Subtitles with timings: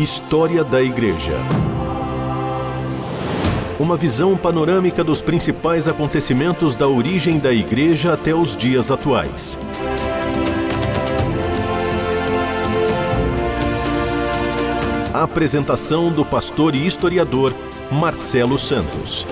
[0.00, 1.34] História da Igreja.
[3.78, 9.58] Uma visão panorâmica dos principais acontecimentos da origem da Igreja até os dias atuais.
[15.12, 17.52] A apresentação do pastor e historiador
[17.92, 19.26] Marcelo Santos.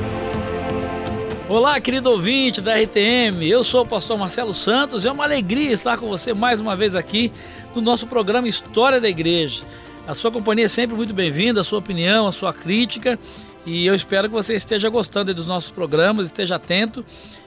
[1.49, 5.73] Olá, querido ouvinte da RTM, eu sou o pastor Marcelo Santos e é uma alegria
[5.73, 7.33] estar com você mais uma vez aqui
[7.75, 9.63] no nosso programa História da Igreja.
[10.09, 13.19] A sua companhia é sempre muito bem-vinda, a sua opinião, a sua crítica
[13.67, 17.05] e eu espero que você esteja gostando dos nossos programas, esteja atento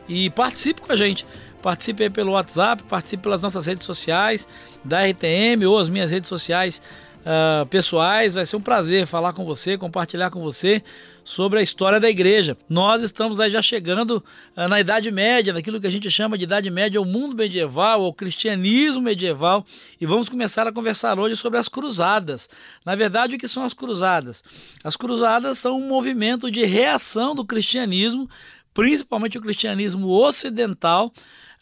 [0.07, 1.25] e participe com a gente.
[1.59, 4.47] Participe pelo WhatsApp, participe pelas nossas redes sociais
[4.83, 6.79] da RTM ou as minhas redes sociais
[7.21, 8.33] uh, pessoais.
[8.33, 10.83] Vai ser um prazer falar com você, compartilhar com você
[11.23, 12.57] sobre a história da igreja.
[12.67, 14.23] Nós estamos aí já chegando
[14.57, 18.03] uh, na Idade Média, naquilo que a gente chama de Idade Média, o mundo medieval,
[18.03, 19.65] o cristianismo medieval,
[19.99, 22.49] e vamos começar a conversar hoje sobre as cruzadas.
[22.85, 24.43] Na verdade, o que são as cruzadas?
[24.83, 28.29] As cruzadas são um movimento de reação do cristianismo,
[28.73, 31.11] principalmente o cristianismo ocidental,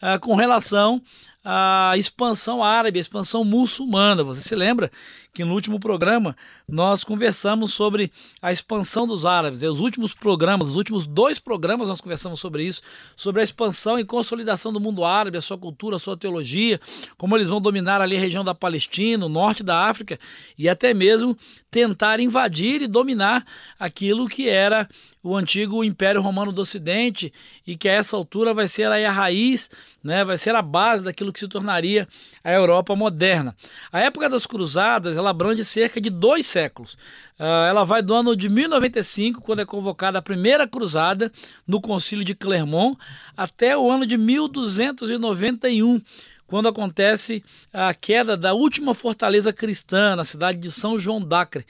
[0.02, 1.02] uh, com relação
[1.44, 4.22] à expansão árabe, a expansão muçulmana.
[4.22, 4.90] Você se lembra
[5.32, 6.36] que no último programa
[6.68, 8.12] nós conversamos sobre
[8.42, 9.62] a expansão dos árabes.
[9.62, 12.82] Os últimos programas, os últimos dois programas nós conversamos sobre isso,
[13.16, 16.80] sobre a expansão e consolidação do mundo árabe, a sua cultura, a sua teologia,
[17.16, 20.18] como eles vão dominar ali a região da Palestina, o norte da África
[20.58, 21.36] e até mesmo
[21.70, 23.46] tentar invadir e dominar
[23.78, 24.88] aquilo que era
[25.22, 27.32] o antigo Império Romano do Ocidente
[27.66, 29.70] e que a essa altura vai ser aí a raiz,
[30.02, 32.08] né, vai ser a base daquilo que se tornaria
[32.42, 33.54] a Europa moderna.
[33.92, 36.94] A época das cruzadas, ela abrange cerca de dois séculos.
[37.38, 41.32] Uh, ela vai do ano de 1095, quando é convocada a primeira cruzada
[41.66, 42.98] no Concílio de Clermont,
[43.36, 46.00] até o ano de 1291,
[46.46, 51.64] quando acontece a queda da última fortaleza cristã na cidade de São João d'Acre.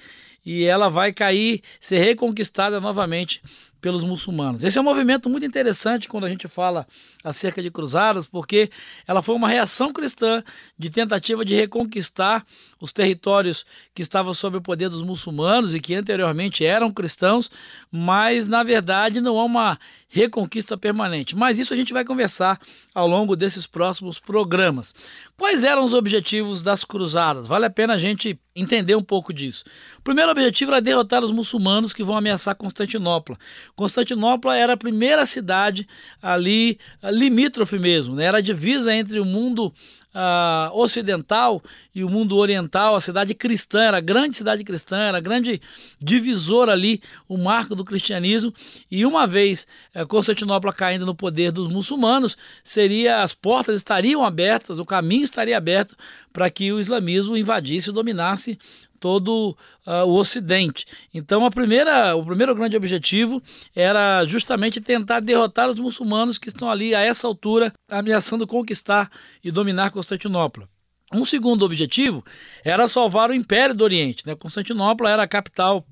[0.45, 3.43] E ela vai cair, ser reconquistada novamente
[3.81, 4.63] pelos muçulmanos.
[4.63, 6.87] Esse é um movimento muito interessante quando a gente fala
[7.25, 8.71] acerca de cruzadas, porque
[9.07, 10.43] ela foi uma reação cristã
[10.79, 12.45] de tentativa de reconquistar
[12.81, 13.65] os territórios
[13.95, 17.51] que estavam sob o poder dos muçulmanos e que anteriormente eram cristãos,
[17.91, 19.79] mas na verdade não há uma
[20.11, 21.37] reconquista permanente.
[21.37, 22.61] Mas isso a gente vai conversar
[22.93, 24.93] ao longo desses próximos programas.
[25.39, 27.47] Quais eram os objetivos das cruzadas?
[27.47, 29.65] Vale a pena a gente entender um pouco disso.
[29.99, 33.39] O primeiro objetivo era derrotar os muçulmanos que vão ameaçar Constantinopla.
[33.77, 35.87] Constantinopla era a primeira cidade
[36.21, 38.25] ali limítrofe mesmo, né?
[38.25, 39.73] era a divisa entre o mundo
[40.15, 41.63] uh, ocidental
[41.95, 45.61] e o mundo oriental, a cidade cristã, era a grande cidade cristã, era a grande
[46.01, 48.53] divisor ali, o marco do cristianismo.
[48.91, 54.79] E uma vez uh, Constantinopla caindo no poder dos muçulmanos, seria as portas estariam abertas,
[54.79, 55.97] o caminho estaria aberto
[56.33, 58.59] para que o islamismo invadisse e dominasse
[59.01, 60.87] todo uh, o Ocidente.
[61.13, 63.43] Então, a primeira, o primeiro grande objetivo
[63.75, 69.11] era justamente tentar derrotar os muçulmanos que estão ali a essa altura ameaçando conquistar
[69.43, 70.69] e dominar Constantinopla.
[71.13, 72.25] Um segundo objetivo
[72.63, 74.25] era salvar o Império do Oriente.
[74.27, 74.37] Né?
[74.37, 75.85] Constantinopla era a capital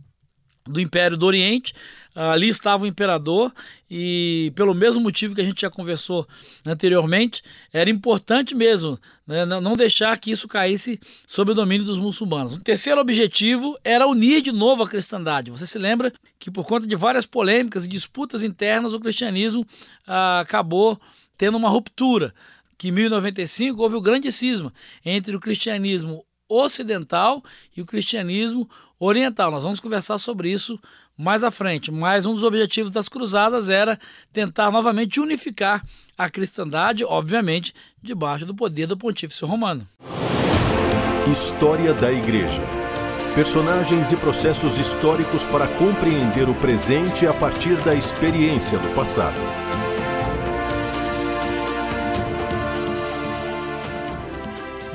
[0.65, 1.75] do Império do Oriente,
[2.21, 3.53] ali estava o imperador
[3.89, 6.27] e pelo mesmo motivo que a gente já conversou
[6.67, 7.43] anteriormente,
[7.73, 10.99] era importante mesmo né, não deixar que isso caísse
[11.29, 12.55] sob o domínio dos muçulmanos.
[12.55, 15.51] O terceiro objetivo era unir de novo a cristandade.
[15.51, 19.65] Você se lembra que por conta de várias polêmicas e disputas internas, o cristianismo
[20.07, 21.01] ah, acabou
[21.37, 22.35] tendo uma ruptura.
[22.77, 24.73] Que em 1095 houve o grande cisma
[25.05, 27.45] entre o cristianismo ocidental
[27.77, 28.69] e o cristianismo
[28.99, 29.51] oriental.
[29.51, 30.81] Nós vamos conversar sobre isso
[31.19, 31.91] mais à frente.
[31.91, 33.99] Mas um dos objetivos das cruzadas era
[34.33, 35.85] tentar novamente unificar
[36.17, 39.87] a cristandade, obviamente, debaixo do poder do pontífice romano.
[41.31, 42.63] História da Igreja.
[43.35, 49.39] Personagens e processos históricos para compreender o presente a partir da experiência do passado.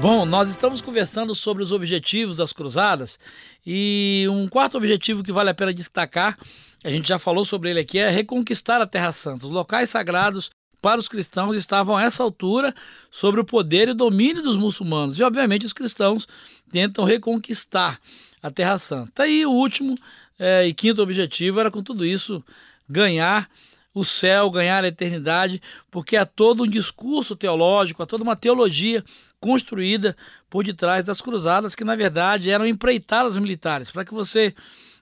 [0.03, 3.17] Bom, nós estamos conversando sobre os objetivos das cruzadas
[3.65, 6.37] e um quarto objetivo que vale a pena destacar,
[6.83, 9.45] a gente já falou sobre ele aqui, é reconquistar a Terra Santa.
[9.45, 10.51] Os locais sagrados
[10.81, 12.75] para os cristãos estavam a essa altura
[13.09, 15.17] sobre o poder e domínio dos muçulmanos.
[15.19, 16.27] E, obviamente, os cristãos
[16.69, 17.97] tentam reconquistar
[18.41, 19.25] a Terra Santa.
[19.25, 19.97] E o último
[20.37, 22.43] é, e quinto objetivo era, com tudo isso,
[22.89, 23.49] ganhar
[23.93, 25.61] o céu, ganhar a eternidade,
[25.91, 29.03] porque há todo um discurso teológico, há toda uma teologia
[29.39, 30.15] construída
[30.49, 33.91] por detrás das cruzadas, que na verdade eram empreitadas militares.
[33.91, 34.55] Para que você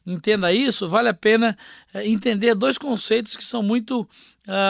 [0.06, 1.58] entenda isso, vale a pena
[1.94, 4.08] é, entender dois conceitos que são muito uh,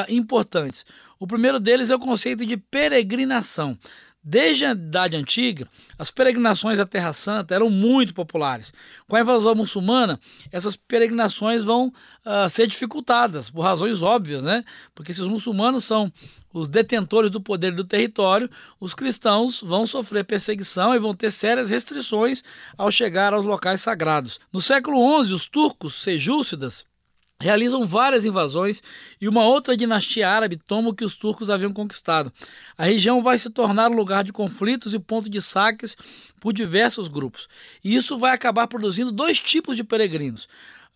[0.09, 0.85] importantes.
[1.19, 3.77] O primeiro deles é o conceito de peregrinação.
[4.23, 8.71] Desde a Idade Antiga, as peregrinações à Terra Santa eram muito populares.
[9.07, 10.19] Com a invasão muçulmana,
[10.51, 14.63] essas peregrinações vão uh, ser dificultadas, por razões óbvias, né?
[14.93, 16.13] Porque se os muçulmanos são
[16.53, 18.47] os detentores do poder do território,
[18.79, 22.43] os cristãos vão sofrer perseguição e vão ter sérias restrições
[22.77, 24.39] ao chegar aos locais sagrados.
[24.53, 26.85] No século XI, os turcos sejúcidas
[27.41, 28.81] realizam várias invasões
[29.19, 32.31] e uma outra dinastia árabe toma o que os turcos haviam conquistado.
[32.77, 35.97] A região vai se tornar lugar de conflitos e ponto de saques
[36.39, 37.47] por diversos grupos.
[37.83, 40.47] E isso vai acabar produzindo dois tipos de peregrinos.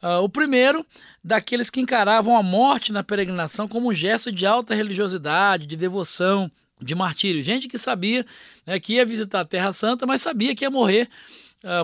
[0.01, 0.85] Uh, o primeiro,
[1.23, 6.51] daqueles que encaravam a morte na peregrinação como um gesto de alta religiosidade, de devoção,
[6.79, 7.41] de martírio.
[7.41, 8.25] Gente que sabia
[8.65, 11.09] né, que ia visitar a Terra Santa, mas sabia que ia morrer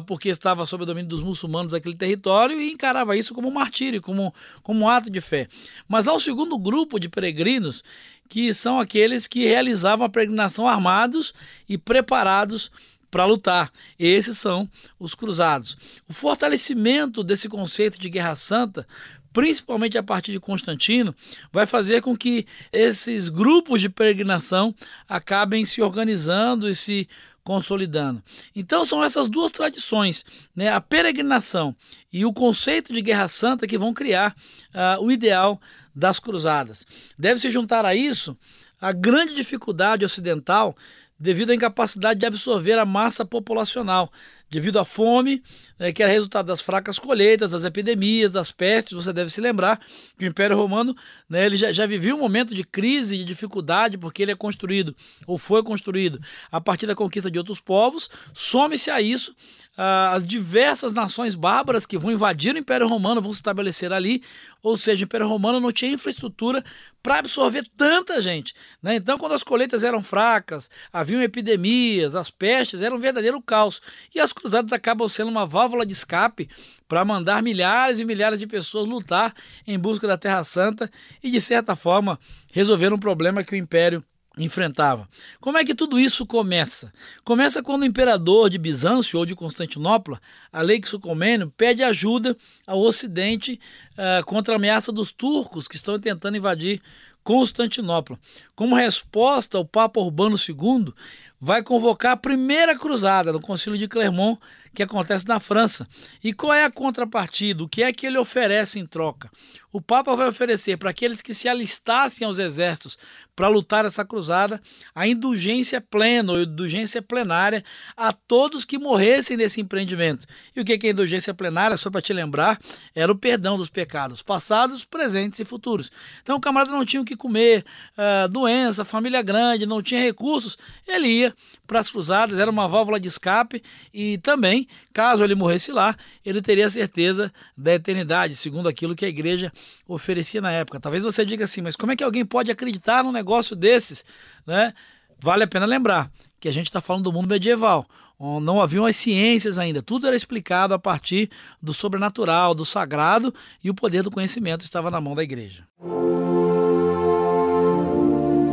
[0.06, 4.02] porque estava sob o domínio dos muçulmanos daquele território e encarava isso como um martírio,
[4.02, 5.48] como, como um ato de fé.
[5.88, 7.84] Mas há um segundo grupo de peregrinos
[8.30, 11.34] que são aqueles que realizavam a peregrinação armados
[11.68, 12.72] e preparados
[13.10, 13.72] para lutar.
[14.00, 15.78] Esses são os cruzados.
[16.08, 18.88] O fortalecimento desse conceito de guerra santa
[19.34, 21.16] principalmente a partir de Constantino,
[21.52, 24.76] vai fazer com que esses grupos de peregrinação
[25.08, 27.08] acabem se organizando e se
[27.44, 28.24] consolidando.
[28.56, 30.24] Então são essas duas tradições,
[30.56, 31.76] né, a peregrinação
[32.12, 34.36] e o conceito de guerra santa que vão criar
[34.74, 35.60] uh, o ideal
[35.96, 36.86] das cruzadas.
[37.18, 38.38] Deve-se juntar a isso
[38.80, 40.76] a grande dificuldade ocidental
[41.20, 44.12] devido à incapacidade de absorver a massa populacional
[44.52, 45.42] devido à fome,
[45.80, 48.94] né, que era resultado das fracas colheitas, das epidemias, das pestes.
[48.94, 49.80] Você deve se lembrar
[50.18, 50.94] que o Império Romano
[51.30, 54.94] né, ele já, já vivia um momento de crise, de dificuldade, porque ele é construído,
[55.26, 56.20] ou foi construído,
[56.52, 58.10] a partir da conquista de outros povos.
[58.34, 59.34] Some-se a isso
[59.78, 64.22] as diversas nações bárbaras que vão invadir o Império Romano vão se estabelecer ali,
[64.62, 66.64] ou seja, o Império Romano não tinha infraestrutura
[67.02, 68.54] para absorver tanta gente.
[68.82, 68.96] Né?
[68.96, 73.82] Então, quando as colheitas eram fracas, haviam epidemias, as pestes, era um verdadeiro caos.
[74.14, 76.50] E as cruzadas acabam sendo uma válvula de escape
[76.88, 79.34] para mandar milhares e milhares de pessoas lutar
[79.66, 80.92] em busca da Terra Santa
[81.24, 82.20] e, de certa forma,
[82.52, 84.04] resolver um problema que o Império
[84.38, 85.08] enfrentava.
[85.40, 86.92] Como é que tudo isso começa?
[87.24, 90.22] Começa quando o imperador de Bizâncio ou de Constantinopla,
[90.52, 92.36] Aleixo Comênio, pede ajuda
[92.66, 93.60] ao Ocidente
[93.94, 96.82] uh, contra a ameaça dos turcos que estão tentando invadir
[97.24, 98.18] Constantinopla.
[98.56, 100.94] Como resposta, o Papa Urbano II
[101.42, 104.40] vai convocar a primeira cruzada no Concílio de Clermont,
[104.76, 105.88] que acontece na França.
[106.24, 107.64] E qual é a contrapartida?
[107.64, 109.30] O que é que ele oferece em troca?
[109.74, 112.98] O Papa vai oferecer para aqueles que se alistassem aos exércitos
[113.42, 114.62] para lutar essa cruzada
[114.94, 117.64] a indulgência plena ou indulgência plenária
[117.98, 120.28] a todos que morressem nesse empreendimento.
[120.56, 121.76] E o que é, é indulgência plenária?
[121.76, 122.60] Só para te lembrar,
[122.94, 125.92] era o perdão dos pecados passados, presentes e futuros.
[126.22, 127.66] Então o camarada não tinha o que comer,
[127.98, 130.56] uh, doença, família grande, não tinha recursos,
[130.88, 131.34] ele ia
[131.66, 136.44] para as cruzadas, era uma válvula de escape e também, caso ele morresse lá, ele
[136.44, 139.52] teria certeza da eternidade, segundo aquilo que a igreja
[139.88, 140.80] oferecia na época.
[140.80, 144.06] Talvez você diga assim, mas como é que alguém pode acreditar num negócio desses?
[144.46, 144.74] Né?
[145.20, 147.86] Vale a pena lembrar que a gente está falando do mundo medieval,
[148.20, 151.30] não haviam as ciências ainda, tudo era explicado a partir
[151.62, 153.34] do sobrenatural, do sagrado
[153.64, 155.64] e o poder do conhecimento estava na mão da igreja.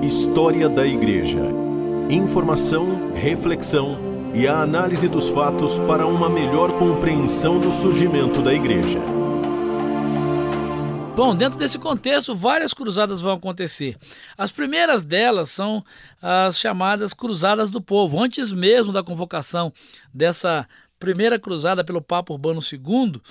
[0.08, 1.42] História da Igreja.
[2.08, 3.98] Informação, reflexão
[4.32, 8.98] e a análise dos fatos para uma melhor compreensão do surgimento da Igreja.
[11.18, 13.96] Bom, dentro desse contexto, várias cruzadas vão acontecer.
[14.36, 15.84] As primeiras delas são
[16.22, 18.22] as chamadas Cruzadas do Povo.
[18.22, 19.72] Antes mesmo da convocação
[20.14, 20.64] dessa
[20.98, 23.22] primeira cruzada pelo Papa Urbano II, uh,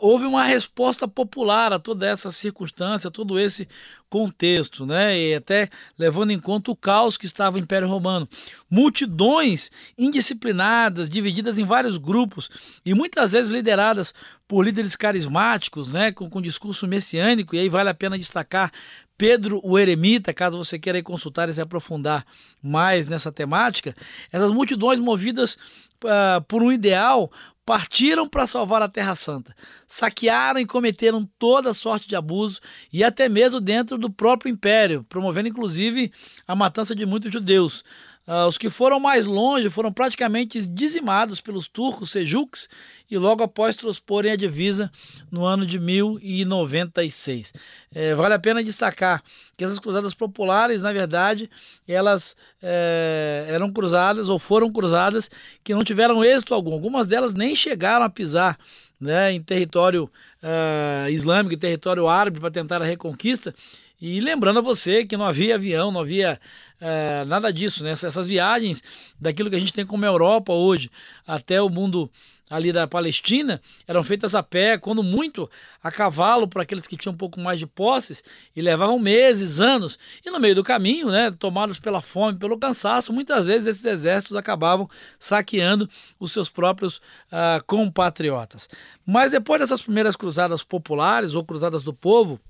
[0.00, 3.68] houve uma resposta popular a toda essa circunstância, todo esse
[4.08, 5.18] contexto, né?
[5.18, 8.28] E até levando em conta o caos que estava o Império Romano.
[8.68, 12.50] Multidões indisciplinadas, divididas em vários grupos
[12.84, 14.14] e muitas vezes lideradas
[14.46, 16.12] por líderes carismáticos, né?
[16.12, 18.72] Com, com discurso messiânico, e aí vale a pena destacar
[19.20, 22.24] Pedro o Eremita, caso você queira consultar e se aprofundar
[22.62, 23.94] mais nessa temática,
[24.32, 25.58] essas multidões movidas
[26.02, 27.30] uh, por um ideal
[27.66, 29.54] partiram para salvar a Terra Santa,
[29.86, 32.60] saquearam e cometeram toda sorte de abuso
[32.90, 36.10] e até mesmo dentro do próprio império, promovendo inclusive
[36.48, 37.84] a matança de muitos judeus.
[38.26, 42.68] Uh, os que foram mais longe foram praticamente dizimados pelos turcos sejuques
[43.10, 44.90] e logo após transporem a divisa
[45.30, 47.52] no ano de 1096.
[47.92, 49.22] É, vale a pena destacar
[49.56, 51.50] que essas cruzadas populares, na verdade,
[51.88, 55.28] elas é, eram cruzadas ou foram cruzadas
[55.64, 56.72] que não tiveram êxito algum.
[56.72, 58.56] Algumas delas nem chegaram a pisar
[59.00, 60.10] né, em território
[60.42, 63.54] uh, islâmico, em território árabe para tentar a reconquista
[64.00, 66.38] E lembrando a você que não havia avião, não havia
[66.80, 67.90] é, nada disso, né?
[67.90, 68.82] Essas viagens
[69.20, 70.90] daquilo que a gente tem como Europa hoje
[71.26, 72.10] até o mundo
[72.50, 75.48] ali da Palestina eram feitas a pé, quando muito
[75.82, 79.96] a cavalo para aqueles que tinham um pouco mais de posses e levavam meses, anos.
[80.26, 84.36] E no meio do caminho, né, tomados pela fome, pelo cansaço, muitas vezes esses exércitos
[84.36, 85.88] acabavam saqueando
[86.18, 88.68] os seus próprios uh, compatriotas.
[89.06, 92.40] Mas depois dessas primeiras cruzadas populares ou cruzadas do povo,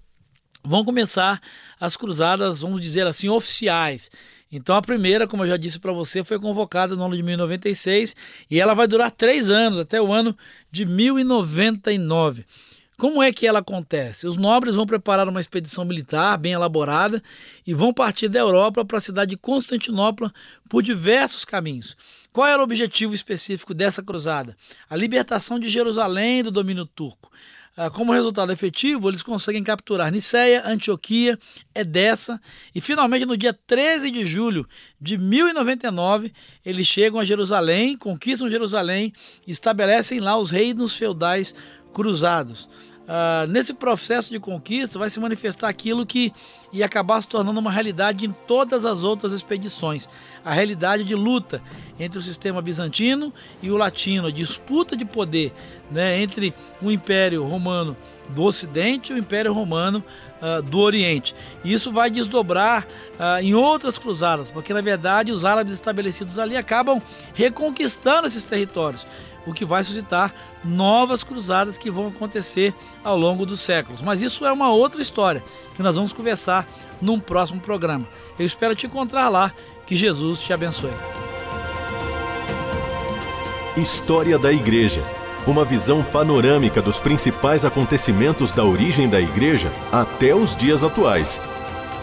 [0.64, 1.40] vão começar
[1.78, 4.11] as cruzadas, vamos dizer assim, oficiais.
[4.50, 8.16] Então a primeira, como eu já disse para você, foi convocada no ano de 1096
[8.50, 10.37] e ela vai durar três anos, até o ano
[10.71, 12.45] de 1099.
[13.00, 14.26] Como é que ela acontece?
[14.26, 17.23] Os nobres vão preparar uma expedição militar bem elaborada
[17.66, 20.30] e vão partir da Europa para a cidade de Constantinopla
[20.69, 21.97] por diversos caminhos.
[22.30, 24.54] Qual era o objetivo específico dessa cruzada?
[24.88, 27.33] A libertação de Jerusalém do domínio turco.
[27.77, 31.39] Ah, como resultado efetivo, eles conseguem capturar Niceia, Antioquia,
[31.75, 32.41] Edessa
[32.75, 34.69] e finalmente no dia 13 de julho
[35.00, 36.33] de 1099
[36.65, 39.12] eles chegam a Jerusalém, conquistam Jerusalém
[39.47, 41.55] e estabelecem lá os reinos feudais
[41.93, 42.69] cruzados.
[43.11, 46.33] Uh, nesse processo de conquista vai se manifestar aquilo que
[46.73, 50.09] ia acabar se tornando uma realidade em todas as outras expedições.
[50.45, 51.61] A realidade de luta
[51.99, 55.52] entre o sistema bizantino e o latino, a disputa de poder
[55.90, 57.97] né, entre o Império Romano
[58.29, 60.05] do Ocidente e o Império Romano
[60.40, 61.35] uh, do Oriente.
[61.64, 62.87] E isso vai desdobrar
[63.19, 67.02] uh, em outras cruzadas, porque na verdade os árabes estabelecidos ali acabam
[67.35, 69.05] reconquistando esses territórios
[69.47, 74.02] o que vai suscitar novas cruzadas que vão acontecer ao longo dos séculos.
[74.02, 75.42] Mas isso é uma outra história
[75.75, 76.66] que nós vamos conversar
[77.00, 78.06] num próximo programa.
[78.38, 79.52] Eu espero te encontrar lá.
[79.87, 80.92] Que Jesus te abençoe.
[83.76, 85.02] História da Igreja.
[85.49, 91.40] Uma visão panorâmica dos principais acontecimentos da origem da Igreja até os dias atuais.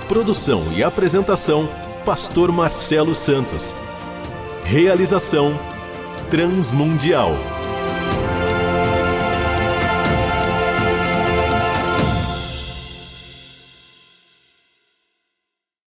[0.10, 1.70] Produção e apresentação:
[2.03, 3.74] Pastor Marcelo Santos.
[4.65, 5.58] Realização
[6.29, 7.57] Transmundial.